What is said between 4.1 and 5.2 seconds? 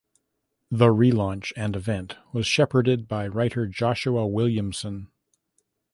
Williamson.